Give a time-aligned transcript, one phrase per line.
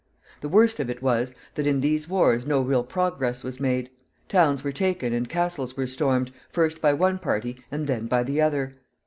[0.39, 3.91] The worst of it was, that in these wars no real progress was made.
[4.29, 8.41] Towns were taken and castles were stormed, first by one party and then by the
[8.41, 8.73] other.